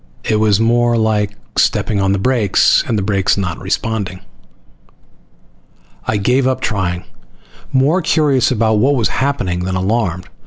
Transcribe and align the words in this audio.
It 0.23 0.37
was 0.37 0.59
more 0.59 0.97
like 0.97 1.37
stepping 1.55 2.01
on 2.01 2.11
the 2.11 2.17
brakes 2.17 2.83
and 2.87 2.97
the 2.97 3.03
brakes 3.03 3.37
not 3.37 3.59
responding. 3.61 4.21
I 6.07 6.17
gave 6.17 6.47
up 6.47 6.59
trying, 6.59 7.03
more 7.71 8.01
curious 8.01 8.49
about 8.49 8.79
what 8.79 8.95
was 8.95 9.09
happening 9.09 9.59
than 9.59 9.75
alarmed. 9.75 10.27